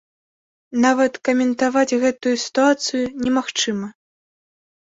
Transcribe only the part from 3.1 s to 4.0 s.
немагчыма.